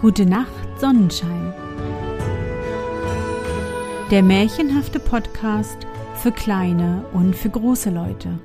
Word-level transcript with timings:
Gute 0.00 0.26
Nacht, 0.26 0.78
Sonnenschein. 0.78 1.52
Der 4.12 4.22
märchenhafte 4.22 5.00
Podcast 5.00 5.76
für 6.14 6.30
kleine 6.30 7.04
und 7.12 7.34
für 7.34 7.50
große 7.50 7.90
Leute. 7.90 8.38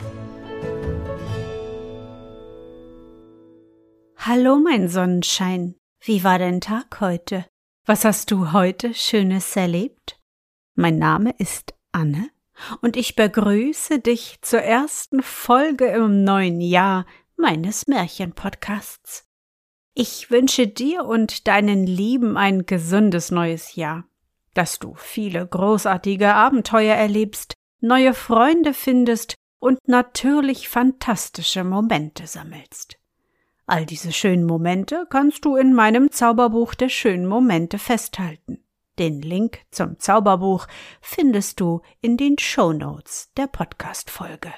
Hallo, 4.18 4.58
mein 4.58 4.90
Sonnenschein. 4.90 5.76
Wie 6.02 6.24
war 6.24 6.40
dein 6.40 6.60
Tag 6.60 7.00
heute? 7.00 7.46
Was 7.86 8.04
hast 8.04 8.32
du 8.32 8.52
heute 8.52 8.96
Schönes 8.96 9.56
erlebt? 9.56 10.20
Mein 10.74 10.98
Name 10.98 11.36
ist 11.38 11.76
Anne 11.92 12.30
und 12.82 12.98
ich 12.98 13.16
begrüße 13.16 14.00
dich 14.00 14.40
zur 14.42 14.62
ersten 14.62 15.22
Folge 15.22 15.86
im 15.86 16.24
neuen 16.24 16.62
Jahr 16.62 17.06
meines 17.36 17.86
Märchenpodcasts. 17.86 19.28
Ich 19.96 20.32
wünsche 20.32 20.68
dir 20.68 21.06
und 21.06 21.48
deinen 21.48 21.86
Lieben 21.86 22.36
ein 22.36 22.66
gesundes 22.66 23.30
neues 23.30 23.76
Jahr, 23.76 24.06
dass 24.56 24.80
du 24.80 24.96
viele 24.96 25.46
großartige 25.46 26.34
Abenteuer 26.34 26.96
erlebst, 26.96 27.54
neue 27.80 28.16
Freunde 28.16 28.74
findest 28.74 29.36
und 29.60 29.78
natürlich 29.88 30.68
fantastische 30.68 31.64
Momente 31.64 32.26
sammelst. 32.26 32.98
All 33.68 33.86
diese 33.86 34.12
schönen 34.12 34.46
Momente 34.46 35.06
kannst 35.10 35.46
du 35.46 35.56
in 35.56 35.74
meinem 35.74 36.12
Zauberbuch 36.12 36.74
der 36.74 36.90
schönen 36.90 37.28
Momente 37.28 37.78
festhalten. 37.78 38.64
Den 39.00 39.22
Link 39.22 39.60
zum 39.70 40.00
Zauberbuch 40.00 40.68
findest 41.02 41.60
du 41.60 41.82
in 42.02 42.18
den 42.18 42.38
Show 42.40 42.74
Notes 42.74 43.32
der 43.38 43.48
Podcast-Folge. 43.48 44.54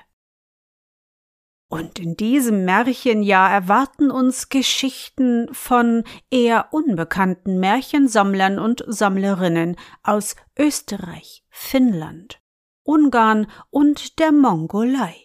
Und 1.68 2.00
in 2.00 2.16
diesem 2.16 2.64
Märchenjahr 2.64 3.52
erwarten 3.52 4.12
uns 4.12 4.50
Geschichten 4.50 5.52
von 5.52 6.04
eher 6.30 6.72
unbekannten 6.72 7.60
Märchensammlern 7.60 8.60
und 8.60 8.84
Sammlerinnen 8.88 9.76
aus 10.04 10.36
Österreich, 10.58 11.44
Finnland, 11.50 12.40
Ungarn 12.84 13.48
und 13.72 14.20
der 14.20 14.32
Mongolei. 14.32 15.16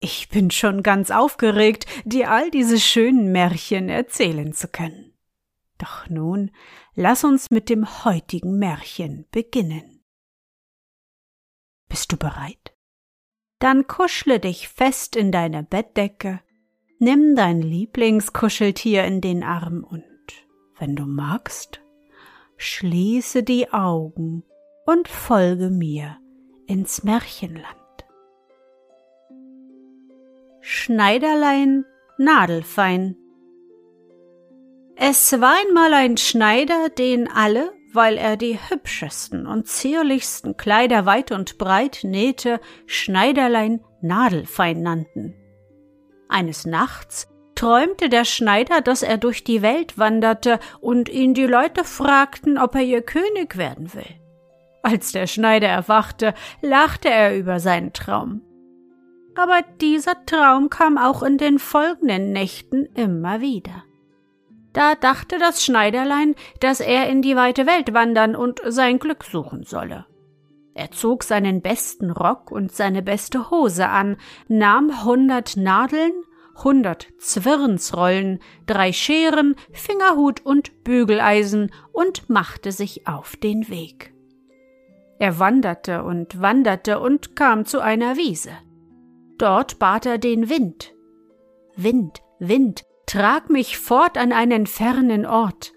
Ich 0.00 0.28
bin 0.28 0.50
schon 0.50 0.82
ganz 0.82 1.10
aufgeregt, 1.10 1.86
dir 2.04 2.30
all 2.30 2.50
diese 2.50 2.78
schönen 2.78 3.30
Märchen 3.30 3.88
erzählen 3.88 4.52
zu 4.52 4.68
können. 4.68 5.16
Doch 5.78 6.08
nun 6.08 6.50
lass 6.94 7.24
uns 7.24 7.50
mit 7.50 7.68
dem 7.68 8.04
heutigen 8.04 8.58
Märchen 8.58 9.26
beginnen. 9.30 10.04
Bist 11.88 12.12
du 12.12 12.16
bereit? 12.16 12.73
Dann 13.64 13.86
kuschle 13.86 14.40
dich 14.40 14.68
fest 14.68 15.16
in 15.16 15.32
deine 15.32 15.62
Bettdecke, 15.62 16.40
nimm 16.98 17.34
dein 17.34 17.62
Lieblingskuscheltier 17.62 19.04
in 19.04 19.22
den 19.22 19.42
Arm 19.42 19.84
und, 19.88 20.04
wenn 20.78 20.94
du 20.94 21.06
magst, 21.06 21.80
schließe 22.58 23.42
die 23.42 23.72
Augen 23.72 24.44
und 24.84 25.08
folge 25.08 25.70
mir 25.70 26.18
ins 26.66 27.04
Märchenland. 27.04 27.64
Schneiderlein 30.60 31.86
Nadelfein 32.18 33.16
Es 34.94 35.40
war 35.40 35.54
einmal 35.66 35.94
ein 35.94 36.18
Schneider, 36.18 36.90
den 36.90 37.28
alle 37.28 37.72
weil 37.94 38.16
er 38.16 38.36
die 38.36 38.58
hübschesten 38.68 39.46
und 39.46 39.68
zierlichsten 39.68 40.56
Kleider 40.56 41.06
weit 41.06 41.30
und 41.32 41.58
breit 41.58 42.00
nähte, 42.02 42.60
Schneiderlein 42.86 43.80
Nadelfein 44.00 44.82
nannten. 44.82 45.34
Eines 46.28 46.66
Nachts 46.66 47.28
träumte 47.54 48.08
der 48.08 48.24
Schneider, 48.24 48.80
dass 48.80 49.02
er 49.02 49.16
durch 49.16 49.44
die 49.44 49.62
Welt 49.62 49.96
wanderte 49.96 50.58
und 50.80 51.08
ihn 51.08 51.34
die 51.34 51.46
Leute 51.46 51.84
fragten, 51.84 52.58
ob 52.58 52.74
er 52.74 52.82
ihr 52.82 53.02
König 53.02 53.56
werden 53.56 53.94
will. 53.94 54.20
Als 54.82 55.12
der 55.12 55.26
Schneider 55.26 55.68
erwachte, 55.68 56.34
lachte 56.60 57.08
er 57.08 57.36
über 57.38 57.60
seinen 57.60 57.92
Traum. 57.92 58.42
Aber 59.36 59.60
dieser 59.80 60.26
Traum 60.26 60.68
kam 60.68 60.98
auch 60.98 61.22
in 61.22 61.38
den 61.38 61.58
folgenden 61.58 62.32
Nächten 62.32 62.86
immer 62.94 63.40
wieder. 63.40 63.84
Da 64.74 64.96
dachte 64.96 65.38
das 65.38 65.64
Schneiderlein, 65.64 66.34
dass 66.60 66.80
er 66.80 67.08
in 67.08 67.22
die 67.22 67.36
weite 67.36 67.66
Welt 67.66 67.94
wandern 67.94 68.36
und 68.36 68.60
sein 68.66 68.98
Glück 68.98 69.24
suchen 69.24 69.62
solle. 69.62 70.04
Er 70.74 70.90
zog 70.90 71.22
seinen 71.22 71.62
besten 71.62 72.10
Rock 72.10 72.50
und 72.50 72.72
seine 72.72 73.00
beste 73.00 73.50
Hose 73.50 73.88
an, 73.88 74.16
nahm 74.48 75.04
hundert 75.04 75.56
Nadeln, 75.56 76.12
hundert 76.62 77.06
Zwirnsrollen, 77.18 78.40
drei 78.66 78.92
Scheren, 78.92 79.54
Fingerhut 79.72 80.44
und 80.44 80.82
Bügeleisen 80.82 81.70
und 81.92 82.28
machte 82.28 82.72
sich 82.72 83.06
auf 83.06 83.36
den 83.36 83.68
Weg. 83.68 84.12
Er 85.20 85.38
wanderte 85.38 86.02
und 86.02 86.40
wanderte 86.40 86.98
und 86.98 87.36
kam 87.36 87.64
zu 87.64 87.80
einer 87.80 88.16
Wiese. 88.16 88.50
Dort 89.38 89.78
bat 89.78 90.06
er 90.06 90.18
den 90.18 90.48
Wind. 90.48 90.92
Wind, 91.76 92.22
Wind, 92.40 92.84
Trag 93.06 93.50
mich 93.50 93.78
fort 93.78 94.18
an 94.18 94.32
einen 94.32 94.66
fernen 94.66 95.26
Ort. 95.26 95.72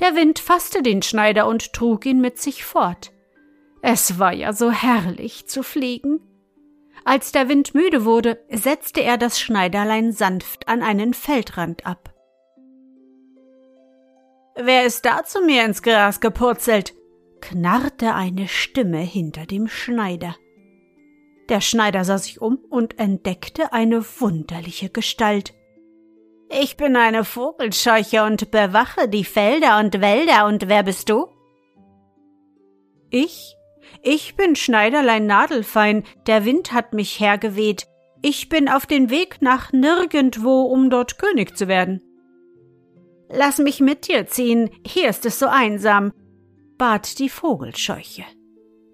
Der 0.00 0.14
Wind 0.14 0.38
fasste 0.38 0.82
den 0.82 1.02
Schneider 1.02 1.46
und 1.46 1.72
trug 1.72 2.04
ihn 2.06 2.20
mit 2.20 2.38
sich 2.38 2.64
fort. 2.64 3.12
Es 3.82 4.18
war 4.18 4.32
ja 4.32 4.52
so 4.52 4.70
herrlich 4.70 5.46
zu 5.46 5.62
fliegen. 5.62 6.20
Als 7.04 7.30
der 7.32 7.48
Wind 7.48 7.74
müde 7.74 8.04
wurde, 8.04 8.44
setzte 8.50 9.00
er 9.00 9.16
das 9.16 9.40
Schneiderlein 9.40 10.12
sanft 10.12 10.68
an 10.68 10.82
einen 10.82 11.14
Feldrand 11.14 11.86
ab. 11.86 12.12
Wer 14.56 14.84
ist 14.84 15.04
da 15.04 15.22
zu 15.22 15.42
mir 15.42 15.64
ins 15.64 15.82
Gras 15.82 16.20
gepurzelt? 16.20 16.94
knarrte 17.40 18.14
eine 18.14 18.48
Stimme 18.48 18.98
hinter 18.98 19.46
dem 19.46 19.68
Schneider. 19.68 20.34
Der 21.48 21.60
Schneider 21.60 22.04
sah 22.04 22.18
sich 22.18 22.40
um 22.40 22.56
und 22.70 22.98
entdeckte 22.98 23.72
eine 23.72 24.04
wunderliche 24.18 24.90
Gestalt. 24.90 25.54
Ich 26.48 26.76
bin 26.76 26.96
eine 26.96 27.24
Vogelscheuche 27.24 28.22
und 28.22 28.50
bewache 28.50 29.08
die 29.08 29.24
Felder 29.24 29.78
und 29.78 30.00
Wälder, 30.00 30.46
und 30.46 30.68
wer 30.68 30.82
bist 30.82 31.08
du? 31.08 31.26
Ich? 33.10 33.56
Ich 34.02 34.36
bin 34.36 34.54
Schneiderlein 34.54 35.26
Nadelfein, 35.26 36.04
der 36.26 36.44
Wind 36.44 36.72
hat 36.72 36.92
mich 36.92 37.18
hergeweht. 37.18 37.86
Ich 38.22 38.48
bin 38.48 38.68
auf 38.68 38.86
den 38.86 39.10
Weg 39.10 39.38
nach 39.40 39.72
nirgendwo, 39.72 40.62
um 40.62 40.90
dort 40.90 41.18
König 41.18 41.56
zu 41.56 41.68
werden. 41.68 42.00
Lass 43.28 43.58
mich 43.58 43.80
mit 43.80 44.08
dir 44.08 44.26
ziehen, 44.26 44.70
hier 44.86 45.08
ist 45.08 45.26
es 45.26 45.38
so 45.38 45.46
einsam, 45.46 46.12
bat 46.78 47.18
die 47.18 47.28
Vogelscheuche. 47.28 48.24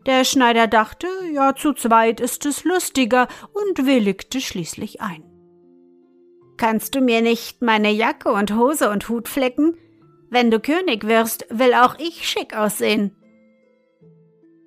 Der 0.07 0.25
Schneider 0.25 0.67
dachte, 0.67 1.07
ja, 1.33 1.55
zu 1.55 1.75
zweit 1.75 2.21
ist 2.21 2.47
es 2.47 2.65
lustiger 2.65 3.29
und 3.53 3.87
willigte 3.87 4.41
schließlich 4.41 5.01
ein. 5.01 5.32
Kannst 6.57 6.95
du 6.95 7.01
mir 7.01 7.23
nicht 7.23 7.63
meine 7.63 7.91
Jacke 7.91 8.31
und 8.31 8.55
Hose 8.55 8.91
und 8.91 9.09
Hut 9.09 9.29
flecken? 9.29 9.77
Wenn 10.31 10.51
du 10.51 10.61
König 10.61 11.07
wirst, 11.07 11.47
will 11.51 11.75
auch 11.75 11.99
ich 11.99 12.29
schick 12.29 12.57
aussehen. 12.57 13.17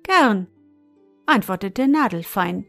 Gern, 0.02 0.46
antwortete 1.26 1.88
Nadelfein. 1.88 2.66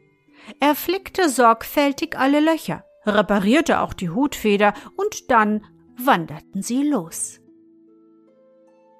Er 0.59 0.75
flickte 0.75 1.29
sorgfältig 1.29 2.17
alle 2.17 2.39
Löcher, 2.39 2.83
reparierte 3.05 3.81
auch 3.81 3.93
die 3.93 4.09
Hutfeder 4.09 4.73
und 4.95 5.29
dann 5.29 5.65
wanderten 5.97 6.61
sie 6.61 6.83
los. 6.83 7.39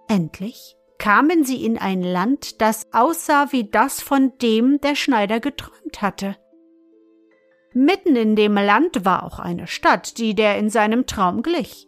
Endlich 0.08 0.76
kamen 0.98 1.44
sie 1.44 1.64
in 1.66 1.78
ein 1.78 2.02
Land, 2.02 2.62
das 2.62 2.88
aussah 2.92 3.52
wie 3.52 3.70
das, 3.70 4.02
von 4.02 4.38
dem 4.42 4.80
der 4.82 4.96
Schneider 4.96 5.40
geträumt 5.40 6.02
hatte. 6.02 6.36
Mitten 7.78 8.16
in 8.16 8.36
dem 8.36 8.56
Land 8.56 9.06
war 9.06 9.24
auch 9.24 9.38
eine 9.38 9.68
Stadt, 9.68 10.18
die 10.18 10.34
der 10.34 10.58
in 10.58 10.72
seinem 10.72 11.06
Traum 11.06 11.44
glich. 11.44 11.88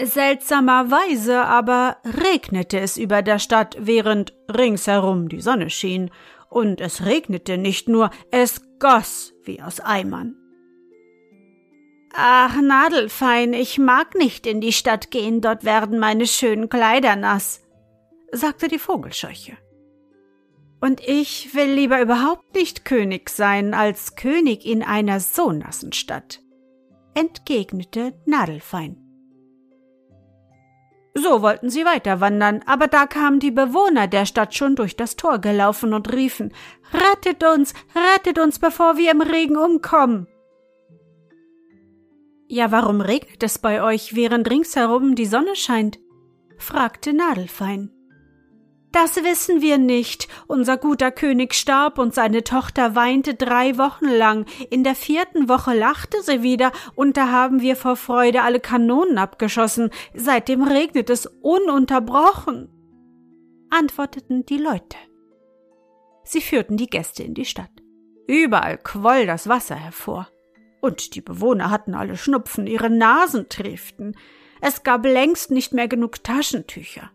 Seltsamerweise 0.00 1.42
aber 1.42 1.98
regnete 2.02 2.80
es 2.80 2.96
über 2.96 3.20
der 3.20 3.38
Stadt, 3.38 3.76
während 3.78 4.32
ringsherum 4.50 5.28
die 5.28 5.42
Sonne 5.42 5.68
schien, 5.68 6.10
und 6.48 6.80
es 6.80 7.04
regnete 7.04 7.58
nicht 7.58 7.86
nur, 7.86 8.08
es 8.30 8.62
goss 8.78 9.34
wie 9.44 9.60
aus 9.60 9.80
Eimern. 9.80 10.36
Ach, 12.14 12.58
Nadelfein, 12.58 13.52
ich 13.52 13.78
mag 13.78 14.14
nicht 14.14 14.46
in 14.46 14.62
die 14.62 14.72
Stadt 14.72 15.10
gehen, 15.10 15.42
dort 15.42 15.64
werden 15.64 15.98
meine 15.98 16.26
schönen 16.26 16.70
Kleider 16.70 17.14
nass, 17.14 17.60
sagte 18.32 18.68
die 18.68 18.78
Vogelscheuche. 18.78 19.58
Und 20.80 21.00
ich 21.00 21.54
will 21.54 21.72
lieber 21.72 22.00
überhaupt 22.00 22.54
nicht 22.54 22.84
König 22.84 23.30
sein 23.30 23.74
als 23.74 24.14
König 24.14 24.66
in 24.66 24.82
einer 24.82 25.20
so 25.20 25.50
nassen 25.52 25.92
Stadt, 25.92 26.42
entgegnete 27.14 28.12
Nadelfein. 28.26 29.02
So 31.18 31.40
wollten 31.40 31.70
sie 31.70 31.86
weiter 31.86 32.20
wandern, 32.20 32.60
aber 32.66 32.88
da 32.88 33.06
kamen 33.06 33.40
die 33.40 33.50
Bewohner 33.50 34.06
der 34.06 34.26
Stadt 34.26 34.54
schon 34.54 34.76
durch 34.76 34.96
das 34.96 35.16
Tor 35.16 35.38
gelaufen 35.38 35.94
und 35.94 36.12
riefen 36.12 36.52
Rettet 36.92 37.42
uns, 37.42 37.72
rettet 37.94 38.38
uns, 38.38 38.58
bevor 38.58 38.98
wir 38.98 39.12
im 39.12 39.22
Regen 39.22 39.56
umkommen. 39.56 40.28
Ja, 42.48 42.70
warum 42.70 43.00
regnet 43.00 43.42
es 43.42 43.58
bei 43.58 43.82
euch, 43.82 44.14
während 44.14 44.50
ringsherum 44.50 45.14
die 45.14 45.26
Sonne 45.26 45.56
scheint? 45.56 45.98
fragte 46.58 47.14
Nadelfein. 47.14 47.95
Das 48.96 49.16
wissen 49.16 49.60
wir 49.60 49.76
nicht. 49.76 50.26
Unser 50.46 50.78
guter 50.78 51.12
König 51.12 51.52
starb 51.52 51.98
und 51.98 52.14
seine 52.14 52.44
Tochter 52.44 52.94
weinte 52.94 53.34
drei 53.34 53.76
Wochen 53.76 54.06
lang. 54.06 54.46
In 54.70 54.84
der 54.84 54.94
vierten 54.94 55.50
Woche 55.50 55.74
lachte 55.74 56.22
sie 56.22 56.42
wieder 56.42 56.72
und 56.94 57.18
da 57.18 57.30
haben 57.30 57.60
wir 57.60 57.76
vor 57.76 57.96
Freude 57.96 58.40
alle 58.40 58.58
Kanonen 58.58 59.18
abgeschossen. 59.18 59.90
Seitdem 60.14 60.62
regnet 60.62 61.10
es 61.10 61.26
ununterbrochen, 61.26 62.70
antworteten 63.68 64.46
die 64.46 64.56
Leute. 64.56 64.96
Sie 66.24 66.40
führten 66.40 66.78
die 66.78 66.88
Gäste 66.88 67.22
in 67.22 67.34
die 67.34 67.44
Stadt. 67.44 67.82
Überall 68.26 68.78
quoll 68.78 69.26
das 69.26 69.46
Wasser 69.46 69.74
hervor. 69.76 70.26
Und 70.80 71.14
die 71.14 71.20
Bewohner 71.20 71.68
hatten 71.68 71.92
alle 71.92 72.16
Schnupfen, 72.16 72.66
ihre 72.66 72.88
Nasen 72.88 73.50
trieften. 73.50 74.16
Es 74.62 74.84
gab 74.84 75.04
längst 75.04 75.50
nicht 75.50 75.74
mehr 75.74 75.86
genug 75.86 76.24
Taschentücher. 76.24 77.10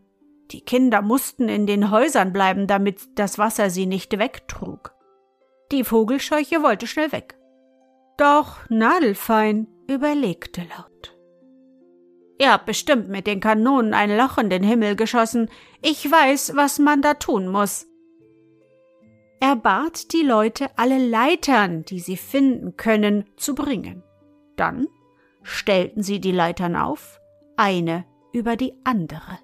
Die 0.51 0.61
Kinder 0.61 1.01
mussten 1.01 1.47
in 1.47 1.65
den 1.65 1.91
Häusern 1.91 2.33
bleiben, 2.33 2.67
damit 2.67 2.99
das 3.15 3.37
Wasser 3.37 3.69
sie 3.69 3.85
nicht 3.85 4.17
wegtrug. 4.19 4.93
Die 5.71 5.83
Vogelscheuche 5.83 6.61
wollte 6.61 6.87
schnell 6.87 7.11
weg. 7.11 7.37
Doch 8.17 8.57
Nadelfein 8.69 9.67
überlegte 9.87 10.61
laut. 10.61 11.17
Ihr 12.37 12.51
habt 12.51 12.65
bestimmt 12.65 13.07
mit 13.07 13.27
den 13.27 13.39
Kanonen 13.39 13.93
ein 13.93 14.15
Loch 14.17 14.37
in 14.37 14.49
den 14.49 14.63
Himmel 14.63 14.95
geschossen. 14.95 15.49
Ich 15.81 16.09
weiß, 16.09 16.55
was 16.55 16.79
man 16.79 17.01
da 17.01 17.13
tun 17.13 17.47
muss. 17.47 17.87
Er 19.39 19.55
bat 19.55 20.11
die 20.11 20.23
Leute, 20.23 20.69
alle 20.75 20.97
Leitern, 20.97 21.83
die 21.85 21.99
sie 21.99 22.17
finden 22.17 22.77
können, 22.77 23.25
zu 23.37 23.55
bringen. 23.55 24.03
Dann 24.55 24.87
stellten 25.43 26.03
sie 26.03 26.19
die 26.19 26.31
Leitern 26.31 26.75
auf, 26.75 27.19
eine 27.57 28.05
über 28.33 28.55
die 28.55 28.73
andere. 28.83 29.39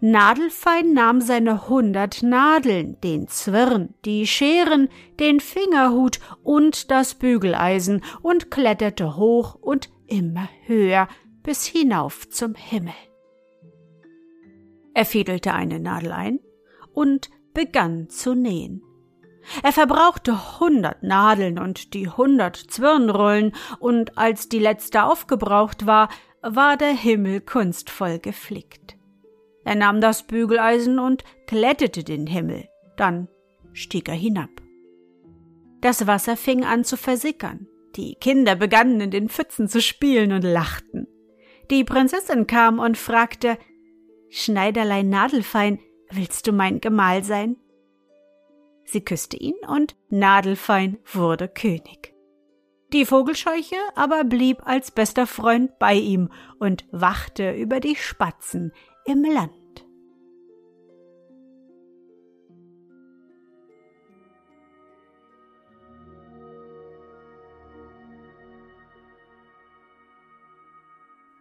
Nadelfein 0.00 0.92
nahm 0.92 1.20
seine 1.20 1.68
hundert 1.68 2.22
Nadeln, 2.22 3.00
den 3.02 3.28
Zwirn, 3.28 3.94
die 4.04 4.26
Scheren, 4.26 4.88
den 5.18 5.40
Fingerhut 5.40 6.20
und 6.42 6.90
das 6.90 7.14
Bügeleisen 7.14 8.02
und 8.22 8.50
kletterte 8.50 9.16
hoch 9.16 9.54
und 9.54 9.90
immer 10.06 10.48
höher 10.66 11.08
bis 11.42 11.64
hinauf 11.66 12.28
zum 12.28 12.54
Himmel. 12.54 12.94
Er 14.94 15.04
fädelte 15.04 15.52
eine 15.52 15.80
Nadel 15.80 16.12
ein 16.12 16.40
und 16.92 17.30
begann 17.52 18.08
zu 18.08 18.34
nähen. 18.34 18.82
Er 19.62 19.72
verbrauchte 19.72 20.58
hundert 20.60 21.02
Nadeln 21.02 21.58
und 21.58 21.92
die 21.92 22.08
hundert 22.08 22.56
Zwirnrollen, 22.56 23.52
und 23.78 24.16
als 24.16 24.48
die 24.48 24.58
letzte 24.58 25.04
aufgebraucht 25.04 25.86
war, 25.86 26.08
war 26.40 26.76
der 26.76 26.92
Himmel 26.92 27.40
kunstvoll 27.40 28.18
geflickt. 28.18 28.93
Er 29.64 29.74
nahm 29.74 30.00
das 30.00 30.24
Bügeleisen 30.24 30.98
und 30.98 31.24
glättete 31.46 32.04
den 32.04 32.26
Himmel, 32.26 32.68
dann 32.96 33.28
stieg 33.72 34.08
er 34.08 34.14
hinab. 34.14 34.50
Das 35.80 36.06
Wasser 36.06 36.36
fing 36.36 36.64
an 36.64 36.84
zu 36.84 36.96
versickern. 36.96 37.66
Die 37.96 38.14
Kinder 38.16 38.56
begannen 38.56 39.00
in 39.00 39.10
den 39.10 39.28
Pfützen 39.28 39.68
zu 39.68 39.80
spielen 39.80 40.32
und 40.32 40.42
lachten. 40.42 41.06
Die 41.70 41.84
Prinzessin 41.84 42.46
kam 42.46 42.78
und 42.78 42.98
fragte 42.98 43.58
Schneiderlein 44.30 45.08
Nadelfein, 45.08 45.78
willst 46.10 46.46
du 46.46 46.52
mein 46.52 46.80
Gemahl 46.80 47.22
sein? 47.22 47.56
Sie 48.84 49.02
küsste 49.02 49.36
ihn 49.36 49.54
und 49.68 49.96
Nadelfein 50.08 50.98
wurde 51.10 51.48
König. 51.48 52.14
Die 52.92 53.06
Vogelscheuche 53.06 53.76
aber 53.94 54.24
blieb 54.24 54.66
als 54.66 54.90
bester 54.90 55.26
Freund 55.26 55.78
bei 55.78 55.94
ihm 55.94 56.30
und 56.58 56.84
wachte 56.92 57.52
über 57.52 57.80
die 57.80 57.96
Spatzen 57.96 58.72
im 59.04 59.24
Land. 59.24 59.52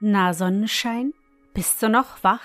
Na 0.05 0.33
Sonnenschein, 0.33 1.13
bist 1.53 1.81
du 1.81 1.87
noch 1.87 2.23
wach? 2.23 2.41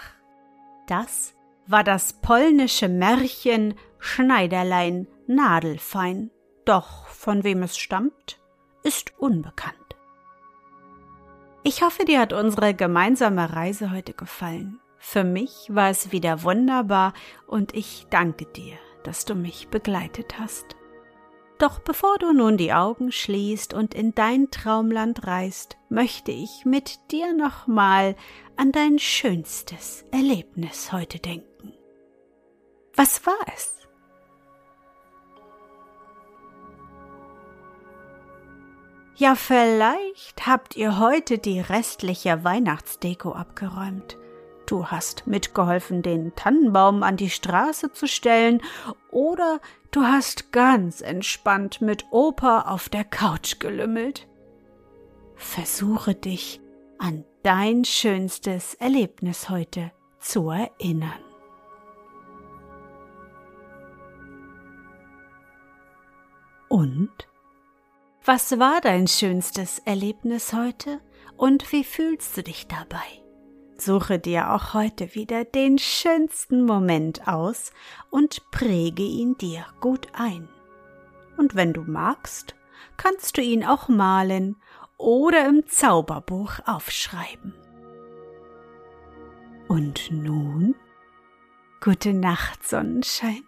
Das 0.87 1.35
war 1.67 1.83
das 1.83 2.13
polnische 2.13 2.89
Märchen 2.89 3.75
Schneiderlein 3.99 5.09
Nadelfein. 5.27 6.31
Doch 6.65 7.07
von 7.09 7.43
wem 7.43 7.65
es 7.65 7.77
stammt, 7.77 8.41
ist 8.85 9.19
unbekannt. 9.19 9.75
Ich 11.65 11.83
hoffe, 11.83 12.05
dir 12.05 12.21
hat 12.21 12.33
unsere 12.33 12.75
gemeinsame 12.75 13.53
Reise 13.53 13.91
heute 13.91 14.15
gefallen. 14.15 14.79
Für 14.99 15.25
mich 15.25 15.69
war 15.71 15.91
es 15.91 16.13
wieder 16.13 16.43
wunderbar 16.43 17.15
und 17.47 17.75
ich 17.75 18.07
danke 18.11 18.47
dir, 18.47 18.75
dass 19.05 19.25
du 19.25 19.35
mich 19.35 19.69
begleitet 19.69 20.39
hast. 20.39 20.77
Doch 21.59 21.81
bevor 21.81 22.19
du 22.19 22.33
nun 22.33 22.57
die 22.57 22.73
Augen 22.73 23.11
schließt 23.11 23.75
und 23.75 23.95
in 23.95 24.15
dein 24.15 24.51
Traumland 24.51 25.27
reist, 25.27 25.77
möchte 25.89 26.31
ich 26.31 26.65
mit 26.65 27.11
dir 27.11 27.33
nochmal 27.33 28.15
an 28.57 28.71
dein 28.71 28.99
schönstes 28.99 30.05
Erlebnis 30.13 30.93
heute 30.93 31.19
denken. 31.19 31.73
Was 32.95 33.27
war 33.27 33.39
es? 33.55 33.75
Ja, 39.17 39.35
vielleicht 39.35 40.47
habt 40.47 40.77
ihr 40.77 41.01
heute 41.01 41.39
die 41.39 41.59
restliche 41.59 42.45
Weihnachtsdeko 42.45 43.33
abgeräumt. 43.33 44.17
Du 44.69 44.89
hast 44.89 45.27
mitgeholfen, 45.27 46.03
den 46.03 46.35
Tannenbaum 46.35 47.03
an 47.03 47.17
die 47.17 47.31
Straße 47.31 47.91
zu 47.93 48.07
stellen, 48.07 48.61
oder 49.11 49.61
du 49.93 50.03
hast 50.03 50.53
ganz 50.53 51.01
entspannt 51.01 51.81
mit 51.81 52.05
Opa 52.11 52.61
auf 52.73 52.91
der 52.91 53.05
Couch 53.05 53.61
gelümmelt. 53.61 54.29
Versuche 55.37 56.15
dich 56.15 56.61
an 56.99 57.25
dein 57.43 57.87
schönstes 57.87 58.75
Erlebnis 58.75 59.49
heute 59.49 59.91
zu 60.19 60.51
erinnern. 60.51 61.25
Und? 66.69 67.11
Was 68.23 68.59
war 68.59 68.83
dein 68.83 69.07
schönstes 69.07 69.79
Erlebnis 69.79 70.53
heute 70.53 71.01
und 71.39 71.73
wie 71.73 71.85
fühlst 71.85 72.37
du 72.37 72.43
dich 72.43 72.67
dabei? 72.67 73.28
Suche 73.81 74.19
dir 74.19 74.53
auch 74.53 74.75
heute 74.75 75.15
wieder 75.15 75.45
den 75.45 75.79
schönsten 75.79 76.65
Moment 76.65 77.29
aus 77.29 77.73
und 78.11 78.51
präge 78.51 79.05
ihn 79.05 79.39
dir 79.39 79.65
gut 79.81 80.09
ein. 80.15 80.49
Und 81.37 81.55
wenn 81.55 81.73
du 81.73 81.83
magst, 81.83 82.57
kannst 82.97 83.37
du 83.37 83.41
ihn 83.41 83.65
auch 83.65 83.89
malen 83.89 84.57
oder 84.97 85.47
im 85.47 85.65
Zauberbuch 85.69 86.55
aufschreiben. 86.67 87.55
Und 89.69 90.11
nun? 90.11 90.75
Gute 91.81 92.13
Nacht, 92.13 92.67
Sonnenschein. 92.67 93.45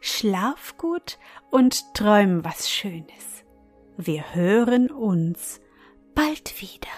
Schlaf 0.00 0.76
gut 0.78 1.18
und 1.50 1.94
träum 1.94 2.44
was 2.44 2.68
Schönes. 2.68 3.44
Wir 3.96 4.34
hören 4.34 4.90
uns 4.90 5.60
bald 6.14 6.60
wieder. 6.60 6.88